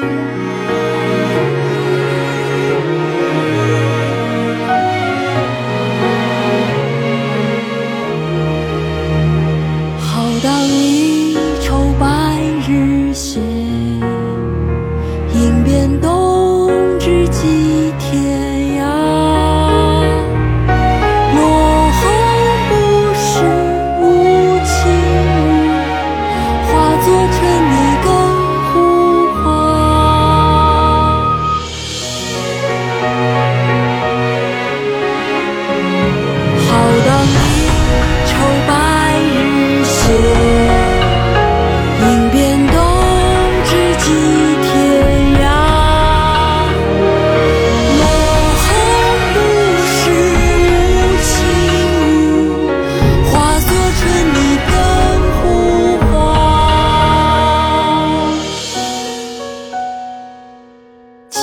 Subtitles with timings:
[0.00, 0.67] Música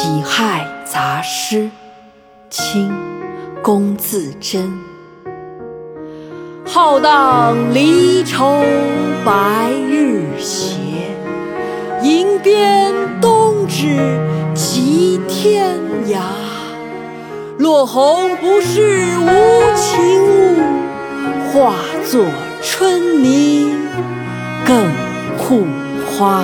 [0.05, 1.67] 己亥杂诗，
[2.51, 2.93] 清，
[3.63, 4.71] 龚自珍。
[6.63, 8.63] 浩荡离愁
[9.25, 10.75] 白日斜，
[12.03, 13.97] 吟鞭东指
[14.53, 15.75] 即天
[16.09, 16.19] 涯。
[17.57, 20.61] 落红不是无情物，
[21.51, 21.73] 化
[22.11, 22.23] 作
[22.61, 23.73] 春泥
[24.67, 24.87] 更
[25.35, 25.65] 护
[26.05, 26.43] 花。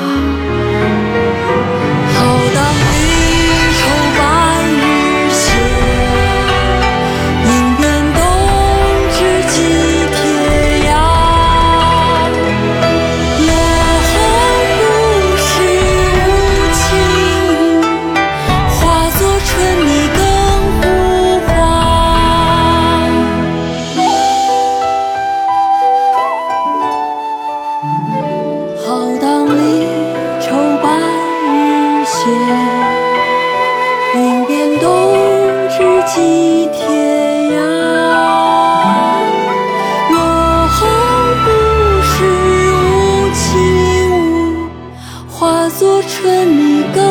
[45.81, 47.03] 做春泥更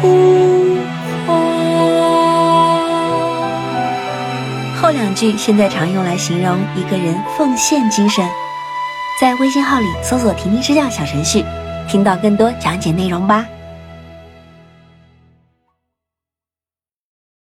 [0.00, 0.78] 护
[1.26, 1.34] 花。
[4.80, 8.24] 后两句现在常用来形容一个人奉献精神。
[9.20, 11.44] 在微信号里搜索“婷婷支教”小程序，
[11.88, 13.44] 听到更多讲解内容吧。